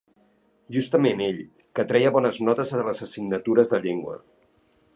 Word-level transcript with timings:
Justament 0.77 1.19
ell, 1.25 1.41
que 1.79 1.85
treia 1.91 2.13
bones 2.15 2.39
notes 2.47 2.73
a 2.79 2.81
les 2.89 3.03
assignatures 3.07 3.73
de 3.75 3.81
llengua. 3.85 4.17